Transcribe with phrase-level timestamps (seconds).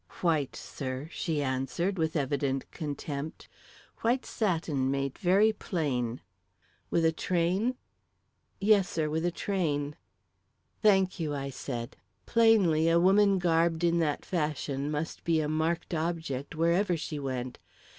[0.21, 3.47] "White, sir," she answered, with evident contempt.
[3.99, 6.21] "White satin made very plain."
[6.89, 7.75] "With a train?"
[8.59, 9.95] "Yes, sir, with a train."
[10.81, 11.97] "Thank you," I said.
[12.25, 17.59] Plainly, a woman garbed in that fashion must be a marked object, wherever she went.